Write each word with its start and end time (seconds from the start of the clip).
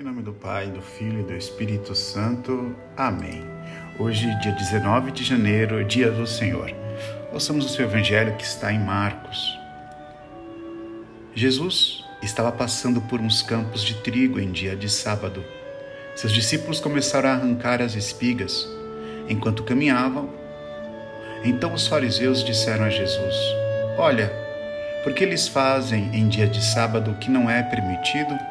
Em 0.00 0.02
nome 0.02 0.22
do 0.22 0.32
Pai, 0.32 0.68
do 0.68 0.80
Filho 0.80 1.20
e 1.20 1.22
do 1.24 1.34
Espírito 1.34 1.94
Santo. 1.94 2.74
Amém. 2.96 3.44
Hoje, 3.98 4.34
dia 4.40 4.52
19 4.52 5.10
de 5.10 5.22
janeiro, 5.22 5.84
dia 5.84 6.10
do 6.10 6.26
Senhor. 6.26 6.74
Ouçamos 7.30 7.66
o 7.66 7.68
seu 7.68 7.84
evangelho 7.84 8.34
que 8.38 8.42
está 8.42 8.72
em 8.72 8.78
Marcos. 8.78 9.58
Jesus 11.34 12.02
estava 12.22 12.50
passando 12.50 13.02
por 13.02 13.20
uns 13.20 13.42
campos 13.42 13.84
de 13.84 13.94
trigo 13.96 14.40
em 14.40 14.50
dia 14.50 14.74
de 14.74 14.88
sábado. 14.88 15.44
Seus 16.16 16.32
discípulos 16.32 16.80
começaram 16.80 17.28
a 17.28 17.32
arrancar 17.34 17.82
as 17.82 17.94
espigas. 17.94 18.66
Enquanto 19.28 19.64
caminhavam, 19.64 20.30
então 21.44 21.74
os 21.74 21.86
fariseus 21.86 22.42
disseram 22.42 22.86
a 22.86 22.88
Jesus: 22.88 23.36
Olha, 23.98 24.32
por 25.04 25.12
que 25.12 25.22
eles 25.22 25.46
fazem 25.46 26.04
em 26.16 26.26
dia 26.26 26.46
de 26.46 26.64
sábado 26.64 27.10
o 27.10 27.16
que 27.16 27.30
não 27.30 27.50
é 27.50 27.62
permitido? 27.62 28.49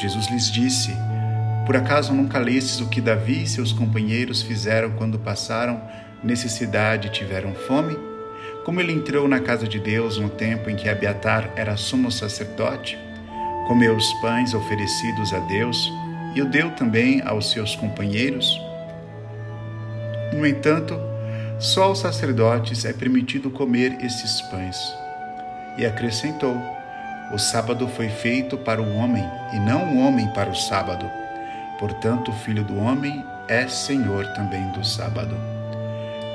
Jesus 0.00 0.28
lhes 0.28 0.50
disse: 0.50 0.96
Por 1.64 1.76
acaso 1.76 2.12
nunca 2.12 2.38
lestes 2.38 2.80
o 2.80 2.88
que 2.88 3.00
Davi 3.00 3.42
e 3.42 3.46
seus 3.46 3.72
companheiros 3.72 4.42
fizeram 4.42 4.90
quando 4.92 5.18
passaram 5.18 5.80
necessidade 6.22 7.08
e 7.08 7.10
tiveram 7.10 7.54
fome? 7.54 7.96
Como 8.64 8.80
ele 8.80 8.92
entrou 8.92 9.28
na 9.28 9.40
casa 9.40 9.66
de 9.66 9.78
Deus 9.78 10.18
no 10.18 10.28
tempo 10.28 10.68
em 10.68 10.76
que 10.76 10.88
Abiatar 10.88 11.50
era 11.54 11.76
sumo 11.76 12.10
sacerdote, 12.10 12.98
comeu 13.68 13.96
os 13.96 14.12
pães 14.14 14.54
oferecidos 14.54 15.32
a 15.32 15.38
Deus 15.38 15.90
e 16.34 16.42
o 16.42 16.46
deu 16.46 16.70
também 16.72 17.22
aos 17.24 17.50
seus 17.50 17.76
companheiros? 17.76 18.60
No 20.32 20.44
entanto, 20.46 20.98
só 21.58 21.84
aos 21.84 22.00
sacerdotes 22.00 22.84
é 22.84 22.92
permitido 22.92 23.50
comer 23.50 23.96
esses 24.04 24.42
pães. 24.42 24.76
E 25.78 25.86
acrescentou: 25.86 26.75
o 27.32 27.38
sábado 27.38 27.88
foi 27.88 28.08
feito 28.08 28.56
para 28.56 28.80
o 28.80 28.94
homem 28.96 29.28
e 29.52 29.58
não 29.58 29.96
o 29.96 30.06
homem 30.06 30.28
para 30.28 30.48
o 30.48 30.54
sábado. 30.54 31.10
Portanto, 31.78 32.30
o 32.30 32.34
Filho 32.34 32.62
do 32.62 32.78
Homem 32.78 33.24
é 33.48 33.66
Senhor 33.66 34.26
também 34.28 34.70
do 34.70 34.84
sábado. 34.84 35.36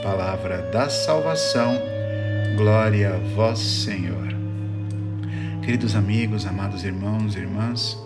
Palavra 0.04 0.62
da 0.64 0.90
salvação, 0.90 1.78
glória 2.58 3.16
a 3.16 3.36
vós, 3.36 3.60
Senhor. 3.60 4.28
Queridos 5.64 5.96
amigos, 5.96 6.46
amados 6.46 6.84
irmãos 6.84 7.36
e 7.36 7.40
irmãs, 7.40 7.98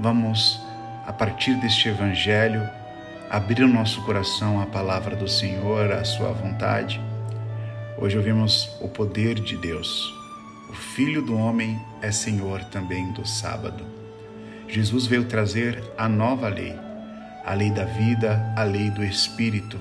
vamos, 0.00 0.60
a 1.06 1.12
partir 1.12 1.54
deste 1.56 1.88
Evangelho, 1.88 2.66
abrir 3.30 3.62
o 3.62 3.68
nosso 3.68 4.02
coração 4.02 4.60
à 4.60 4.66
palavra 4.66 5.14
do 5.14 5.28
Senhor, 5.28 5.92
à 5.92 6.02
Sua 6.02 6.32
vontade. 6.32 7.00
Hoje 7.98 8.16
ouvimos 8.16 8.74
o 8.80 8.88
poder 8.88 9.34
de 9.34 9.56
Deus 9.56 10.23
o 10.74 10.76
Filho 10.76 11.22
do 11.22 11.38
Homem 11.38 11.80
é 12.02 12.10
Senhor 12.10 12.64
também 12.64 13.12
do 13.12 13.24
sábado. 13.24 13.86
Jesus 14.66 15.06
veio 15.06 15.24
trazer 15.26 15.80
a 15.96 16.08
nova 16.08 16.48
lei, 16.48 16.76
a 17.44 17.54
lei 17.54 17.70
da 17.70 17.84
vida, 17.84 18.52
a 18.56 18.64
lei 18.64 18.90
do 18.90 19.04
Espírito. 19.04 19.80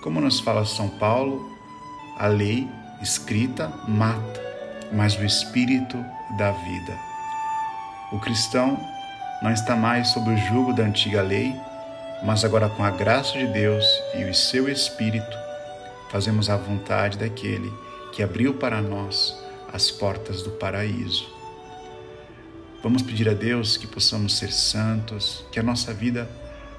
Como 0.00 0.20
nos 0.20 0.38
fala 0.38 0.64
São 0.64 0.88
Paulo, 0.90 1.44
a 2.16 2.28
lei 2.28 2.68
escrita 3.02 3.68
mata, 3.88 4.40
mas 4.92 5.18
o 5.18 5.24
Espírito 5.24 5.96
dá 6.38 6.52
vida. 6.52 6.96
O 8.12 8.20
cristão 8.20 8.78
não 9.42 9.50
está 9.50 9.74
mais 9.74 10.06
sob 10.10 10.30
o 10.30 10.36
jugo 10.36 10.72
da 10.72 10.84
antiga 10.84 11.20
lei, 11.20 11.52
mas 12.22 12.44
agora 12.44 12.68
com 12.68 12.84
a 12.84 12.92
graça 12.92 13.36
de 13.36 13.48
Deus 13.48 13.84
e 14.14 14.22
o 14.22 14.32
seu 14.32 14.68
Espírito, 14.68 15.36
fazemos 16.12 16.48
a 16.48 16.56
vontade 16.56 17.18
daquele 17.18 17.72
que 18.12 18.22
abriu 18.22 18.54
para 18.54 18.80
nós 18.80 19.41
as 19.72 19.90
portas 19.90 20.42
do 20.42 20.50
paraíso. 20.50 21.28
Vamos 22.82 23.02
pedir 23.02 23.28
a 23.28 23.32
Deus 23.32 23.76
que 23.76 23.86
possamos 23.86 24.36
ser 24.36 24.52
santos, 24.52 25.44
que 25.50 25.58
a 25.58 25.62
nossa 25.62 25.94
vida 25.94 26.28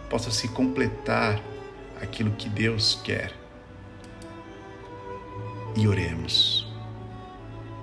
possa 0.10 0.30
se 0.30 0.48
completar 0.50 1.42
aquilo 2.02 2.32
que 2.32 2.50
Deus 2.50 3.00
quer. 3.04 3.32
E 5.76 5.88
oremos. 5.88 6.68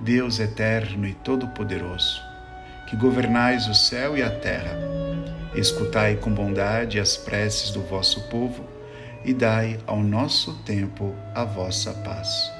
Deus 0.00 0.38
eterno 0.38 1.06
e 1.06 1.14
todo-poderoso, 1.14 2.20
que 2.88 2.96
governais 2.96 3.68
o 3.68 3.74
céu 3.74 4.16
e 4.16 4.22
a 4.22 4.30
terra, 4.30 4.78
escutai 5.54 6.16
com 6.16 6.32
bondade 6.32 7.00
as 7.00 7.16
preces 7.16 7.70
do 7.70 7.82
vosso 7.82 8.28
povo 8.28 8.64
e 9.24 9.34
dai 9.34 9.78
ao 9.86 10.00
nosso 10.00 10.54
tempo 10.62 11.14
a 11.34 11.44
vossa 11.44 11.92
paz 11.92 12.59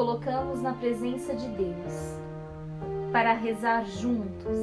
Colocamos 0.00 0.62
na 0.62 0.72
presença 0.72 1.34
de 1.34 1.46
Deus 1.48 2.16
para 3.12 3.34
rezar 3.34 3.84
juntos. 3.84 4.56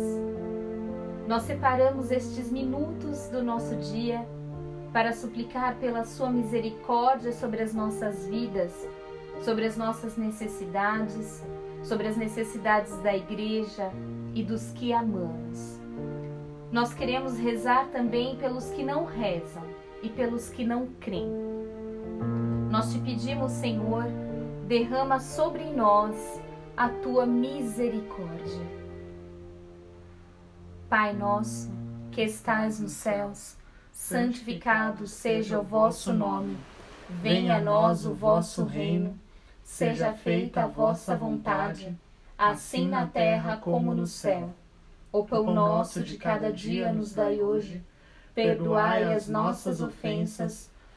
Nós 1.28 1.44
separamos 1.44 2.10
estes 2.10 2.52
minutos 2.52 3.28
do 3.28 3.44
nosso 3.44 3.76
dia 3.76 4.28
para 4.92 5.14
suplicar 5.14 5.76
pela 5.76 6.06
Sua 6.06 6.32
misericórdia 6.32 7.32
sobre 7.32 7.62
as 7.62 7.72
nossas 7.72 8.26
vidas, 8.26 8.90
sobre 9.44 9.68
as 9.68 9.78
nossas 9.78 10.18
necessidades, 10.18 11.46
sobre 11.84 12.08
as 12.08 12.18
necessidades 12.18 12.98
da 13.04 13.16
igreja 13.16 13.92
e 14.34 14.42
dos 14.42 14.72
que 14.72 14.92
amamos. 14.92 15.80
Nós 16.72 16.96
queremos 16.96 17.38
rezar 17.38 17.90
também 17.90 18.38
pelos 18.38 18.72
que 18.72 18.82
não 18.82 19.06
rezam 19.06 19.62
e 20.02 20.10
pelos 20.10 20.50
que 20.50 20.66
não 20.66 20.88
creem. 21.00 21.32
Nós 22.72 22.92
te 22.92 22.98
pedimos, 22.98 23.52
Senhor, 23.52 24.04
derrama 24.68 25.22
sobre 25.22 25.64
nós 25.72 26.42
a 26.76 26.90
tua 26.90 27.26
misericórdia. 27.26 28.68
Pai 30.90 31.14
nosso, 31.14 31.72
que 32.12 32.22
estais 32.22 32.78
nos 32.82 32.92
céus, 32.92 33.56
santificado 33.94 35.08
seja 35.08 35.58
o 35.58 35.64
vosso 35.64 36.12
nome. 36.12 36.58
Venha 37.10 37.56
a 37.56 37.62
nós 37.62 38.06
o 38.06 38.14
vosso 38.14 38.66
reino. 38.66 39.18
Seja 39.64 40.12
feita 40.12 40.64
a 40.64 40.68
vossa 40.68 41.16
vontade, 41.16 41.98
assim 42.38 42.90
na 42.90 43.08
terra 43.08 43.56
como 43.56 43.94
no 43.94 44.06
céu. 44.06 44.54
O 45.14 45.24
pão 45.24 45.54
nosso 45.54 46.04
de 46.04 46.18
cada 46.18 46.52
dia 46.52 46.92
nos 46.92 47.14
dai 47.14 47.42
hoje. 47.42 47.82
Perdoai 48.36 49.14
as 49.14 49.30
nossas 49.30 49.82
ofensas, 49.82 50.70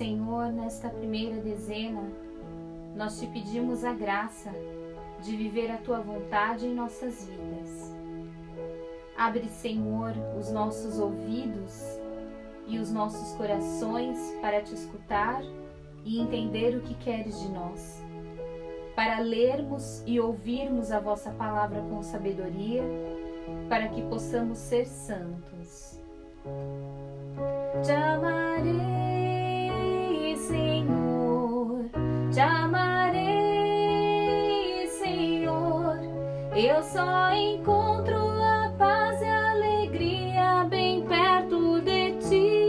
Senhor, 0.00 0.50
nesta 0.50 0.88
primeira 0.88 1.36
dezena, 1.42 2.10
nós 2.96 3.20
te 3.20 3.26
pedimos 3.26 3.84
a 3.84 3.92
graça 3.92 4.50
de 5.22 5.36
viver 5.36 5.70
a 5.70 5.76
tua 5.76 6.00
vontade 6.00 6.64
em 6.64 6.74
nossas 6.74 7.28
vidas. 7.28 7.94
Abre, 9.14 9.46
Senhor, 9.50 10.14
os 10.38 10.50
nossos 10.50 10.98
ouvidos 10.98 11.82
e 12.66 12.78
os 12.78 12.90
nossos 12.90 13.36
corações 13.36 14.18
para 14.40 14.62
te 14.62 14.72
escutar 14.72 15.42
e 16.02 16.18
entender 16.18 16.78
o 16.78 16.80
que 16.80 16.94
queres 16.94 17.38
de 17.38 17.50
nós 17.50 18.02
para 18.96 19.20
lermos 19.20 20.02
e 20.06 20.18
ouvirmos 20.18 20.90
a 20.90 20.98
vossa 20.98 21.30
palavra 21.32 21.82
com 21.82 22.02
sabedoria, 22.02 22.82
para 23.68 23.88
que 23.88 24.00
possamos 24.04 24.56
ser 24.56 24.86
santos. 24.86 26.00
Te 27.84 27.92
amarei, 27.92 28.99
te 32.32 32.40
amarei, 32.40 33.26
Senhor, 34.88 35.98
eu 36.54 36.82
só 36.82 37.32
encontro 37.32 38.16
a 38.16 38.72
paz 38.78 39.20
e 39.20 39.24
a 39.24 39.50
alegria 39.52 40.64
bem 40.68 41.02
perto 41.02 41.80
de 41.80 42.12
ti. 42.28 42.60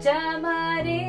Te 0.00 0.08
amarei. 0.08 1.06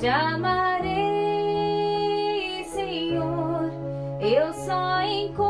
Te 0.00 0.08
amarei, 0.08 1.04
Senhor. 2.64 3.70
Eu 4.18 4.50
só 4.54 5.02
encontro 5.02 5.49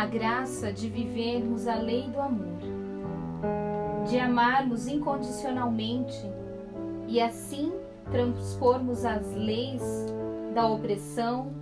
a 0.00 0.06
graça 0.06 0.72
de 0.72 0.88
vivermos 0.88 1.68
a 1.68 1.74
lei 1.74 2.08
do 2.08 2.18
amor, 2.22 2.56
de 4.08 4.18
amarmos 4.18 4.88
incondicionalmente 4.88 6.16
e 7.06 7.20
assim 7.20 7.70
transpormos 8.10 9.04
as 9.04 9.30
leis 9.34 9.82
da 10.54 10.66
opressão, 10.66 11.52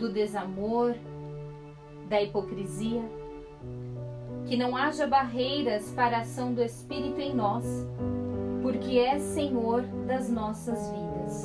do 0.00 0.12
desamor, 0.12 0.96
da 2.08 2.20
hipocrisia. 2.20 3.04
Que 4.46 4.56
não 4.56 4.76
haja 4.76 5.06
barreiras 5.06 5.88
para 5.92 6.16
a 6.16 6.20
ação 6.22 6.52
do 6.52 6.64
Espírito 6.64 7.20
em 7.20 7.36
nós, 7.36 7.64
porque 8.62 8.98
é 8.98 9.20
Senhor 9.20 9.82
das 10.08 10.28
nossas 10.28 10.90
vidas. 10.90 11.44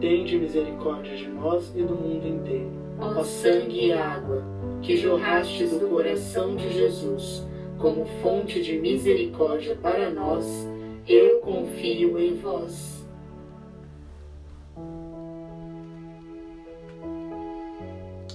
Tende 0.00 0.38
misericórdia 0.38 1.16
de 1.16 1.28
nós 1.28 1.72
e 1.74 1.82
do 1.82 1.94
mundo 1.94 2.26
inteiro. 2.26 2.70
ó 3.00 3.24
sangue 3.24 3.86
e 3.86 3.92
água, 3.92 4.42
que 4.82 4.96
jorrastes 4.96 5.70
do 5.78 5.88
coração 5.88 6.54
de 6.54 6.70
Jesus, 6.70 7.46
como 7.78 8.04
fonte 8.22 8.62
de 8.62 8.78
misericórdia 8.78 9.74
para 9.76 10.10
nós, 10.10 10.68
eu 11.08 11.40
confio 11.40 12.18
em 12.18 12.34
vós. 12.34 13.06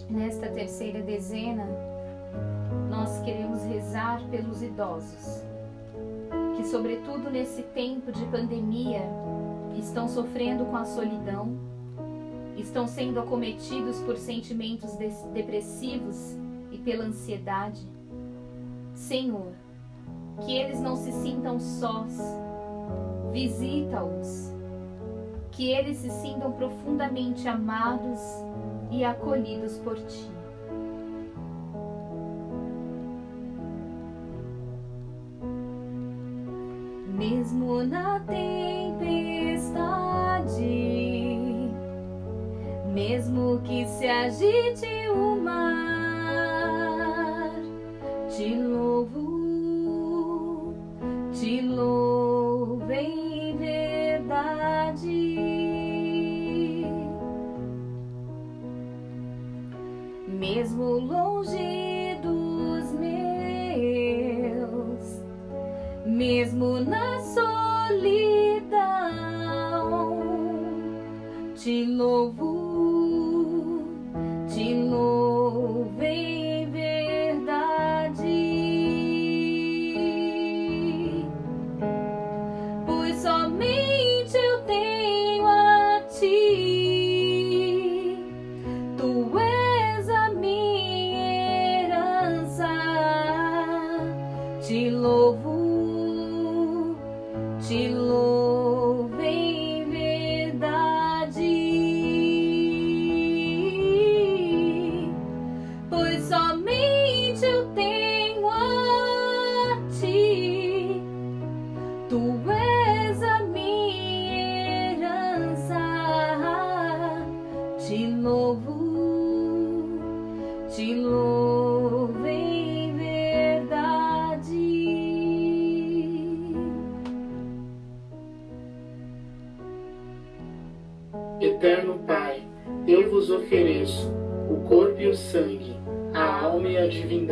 Nesta 0.10 0.48
terceira 0.48 1.02
dezena, 1.02 1.68
nós 2.90 3.22
queremos 3.22 3.64
rezar 3.64 4.22
pelos 4.30 4.62
idosos, 4.62 5.44
que, 6.56 6.66
sobretudo 6.66 7.30
nesse 7.30 7.62
tempo 7.64 8.12
de 8.12 8.26
pandemia, 8.26 9.02
estão 9.78 10.08
sofrendo 10.08 10.66
com 10.66 10.76
a 10.76 10.86
solidão, 10.86 11.58
estão 12.58 12.88
sendo 12.88 13.20
acometidos 13.20 14.00
por 14.00 14.18
sentimentos 14.18 14.96
depressivos 15.34 16.38
e 16.72 16.78
pela 16.78 17.06
ansiedade. 17.06 17.82
Senhor, 18.94 19.54
que 20.46 20.56
eles 20.56 20.80
não 20.80 20.96
se 20.96 21.12
sintam 21.12 21.60
sós, 21.60 22.18
visita-os, 23.32 24.54
que 25.52 25.70
eles 25.70 25.98
se 25.98 26.10
sintam 26.10 26.52
profundamente 26.52 27.48
amados 27.48 28.20
e 28.90 29.04
acolhidos 29.04 29.78
por 29.78 29.98
ti. 29.98 30.30
Mesmo 37.08 37.84
na 37.84 38.20
tempestade, 38.20 38.61
mesmo 42.94 43.62
que 43.64 43.86
se 43.88 44.08
agite 44.08 45.10
o 45.16 45.36
mar, 45.42 46.72
te 48.30 48.56
louvo, 48.56 49.22
te 51.34 51.62
louvo 51.62 52.92
em 52.92 53.56
verdade. 53.58 55.02
mesmo 60.42 61.00
longe 61.00 62.18
dos 62.22 62.92
meus, 62.94 64.22
mesmo 66.06 66.80
na 66.80 67.20
solidão, 67.20 68.70
te 71.56 71.84
louvo, 71.86 72.61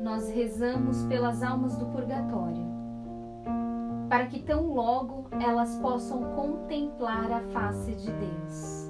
nós 0.00 0.28
rezamos 0.30 1.04
pelas 1.04 1.42
almas 1.42 1.76
do 1.76 1.86
purgatório, 1.86 2.64
para 4.08 4.26
que 4.26 4.40
tão 4.40 4.72
logo 4.72 5.28
elas 5.40 5.76
possam 5.76 6.34
contemplar 6.34 7.30
a 7.30 7.40
face 7.52 7.94
de 7.94 8.10
Deus. 8.10 8.89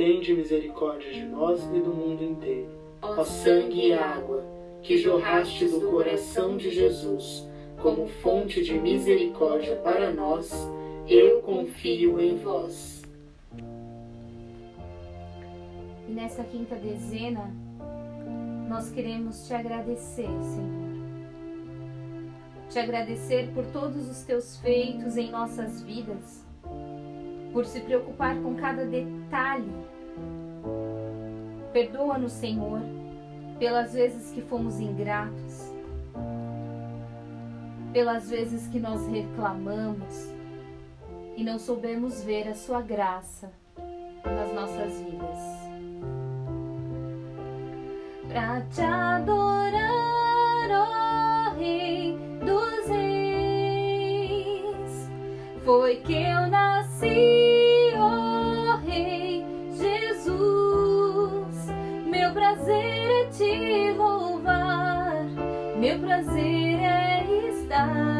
tende 0.00 0.32
misericórdia 0.32 1.12
de 1.12 1.26
nós 1.26 1.62
e 1.74 1.78
do 1.78 1.92
mundo 1.92 2.24
inteiro. 2.24 2.70
Ó 3.02 3.22
sangue 3.22 3.88
e 3.88 3.92
água, 3.92 4.42
que 4.82 4.96
jorraste 4.96 5.66
do 5.66 5.90
coração 5.90 6.56
de 6.56 6.70
Jesus, 6.70 7.46
como 7.82 8.06
fonte 8.06 8.64
de 8.64 8.72
misericórdia 8.78 9.76
para 9.76 10.10
nós, 10.10 10.50
eu 11.06 11.42
confio 11.42 12.18
em 12.18 12.34
vós. 12.36 13.02
E 16.08 16.12
nessa 16.12 16.44
quinta 16.44 16.76
dezena, 16.76 17.54
nós 18.70 18.90
queremos 18.90 19.46
te 19.46 19.52
agradecer, 19.52 20.22
Senhor 20.22 20.80
te 22.70 22.78
agradecer 22.78 23.50
por 23.52 23.66
todos 23.66 24.08
os 24.08 24.22
teus 24.22 24.56
feitos 24.58 25.16
em 25.16 25.28
nossas 25.28 25.82
vidas, 25.82 26.46
por 27.52 27.66
se 27.66 27.80
preocupar 27.80 28.36
com 28.36 28.54
cada 28.54 28.84
detalhe. 28.84 29.72
Perdoa-nos, 31.72 32.32
Senhor, 32.32 32.80
pelas 33.58 33.92
vezes 33.92 34.32
que 34.32 34.42
fomos 34.42 34.80
ingratos, 34.80 35.72
pelas 37.92 38.30
vezes 38.30 38.66
que 38.68 38.78
nós 38.78 39.06
reclamamos 39.08 40.32
e 41.36 41.44
não 41.44 41.58
soubemos 41.58 42.22
ver 42.22 42.48
a 42.48 42.54
Sua 42.54 42.80
graça 42.80 43.52
nas 44.24 44.52
nossas 44.52 45.00
vidas. 45.00 45.38
Para 48.28 48.60
te 48.66 48.80
adorar, 48.80 50.70
ó 50.70 51.52
oh 51.52 51.58
Rei 51.58 52.09
Foi 55.70 55.94
que 55.98 56.14
eu 56.14 56.48
nasci, 56.48 57.94
ó 57.96 58.74
oh 58.74 58.76
Rei 58.78 59.44
Jesus. 59.70 61.68
Meu 62.10 62.32
prazer 62.32 63.08
é 63.08 63.26
te 63.26 63.92
louvar, 63.92 65.22
meu 65.78 66.00
prazer 66.00 66.80
é 66.80 67.24
estar 67.52 68.19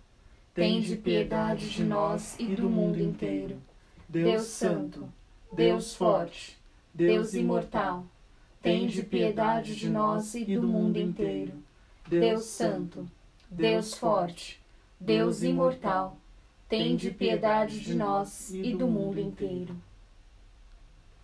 tende 0.53 0.95
piedade 0.97 1.69
de 1.69 1.83
nós 1.83 2.35
e 2.39 2.47
do 2.55 2.69
mundo 2.69 3.01
inteiro. 3.01 3.61
Deus 4.07 4.43
Santo, 4.43 5.07
Deus 5.51 5.95
Forte, 5.95 6.57
Deus 6.93 7.33
Imortal, 7.33 8.05
tende 8.61 9.03
piedade 9.03 9.75
de 9.75 9.89
nós 9.89 10.35
e 10.35 10.43
do 10.43 10.67
mundo 10.67 10.97
inteiro. 10.97 11.53
Deus 12.07 12.43
Santo, 12.45 13.07
Deus 13.49 13.93
Forte, 13.93 14.59
Deus 14.99 15.43
Imortal, 15.43 16.17
tende 16.67 17.11
piedade 17.11 17.79
de 17.79 17.95
nós 17.95 18.53
e 18.53 18.73
do 18.73 18.87
mundo 18.87 19.19
inteiro. 19.19 19.75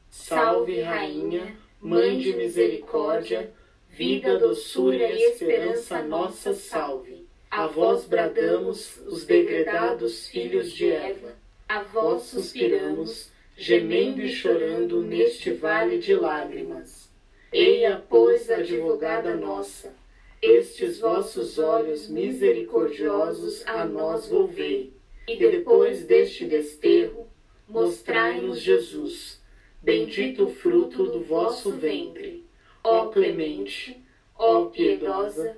Salve, 0.09 0.81
Rainha, 0.81 1.55
Mãe 1.81 2.19
de 2.19 2.33
Misericórdia, 2.33 3.53
vida, 3.89 4.39
doçura 4.39 5.11
e 5.11 5.31
esperança 5.31 6.01
nossa, 6.01 6.53
salve. 6.53 7.16
A 7.57 7.65
vós 7.65 8.05
bradamos, 8.05 8.97
os 9.07 9.25
degredados 9.25 10.27
filhos 10.27 10.71
de 10.71 10.91
Eva. 10.91 11.33
A 11.67 11.81
vós 11.81 12.25
suspiramos, 12.25 13.31
gemendo 13.57 14.21
e 14.21 14.29
chorando 14.29 15.01
neste 15.01 15.49
vale 15.53 15.97
de 15.97 16.13
lágrimas. 16.13 17.09
Eia, 17.51 17.99
pois, 18.07 18.51
advogada 18.51 19.35
nossa, 19.35 19.91
estes 20.39 20.99
vossos 20.99 21.57
olhos 21.57 22.07
misericordiosos 22.07 23.65
a 23.65 23.83
nós 23.85 24.27
volvei, 24.27 24.93
e 25.27 25.35
depois 25.35 26.05
deste 26.05 26.45
desterro, 26.45 27.27
mostrai-nos 27.67 28.59
Jesus, 28.59 29.41
bendito 29.81 30.43
o 30.43 30.53
fruto 30.53 31.05
do 31.05 31.23
vosso 31.23 31.71
ventre. 31.71 32.45
Ó 32.83 33.07
clemente, 33.07 33.99
ó 34.37 34.65
piedosa, 34.65 35.57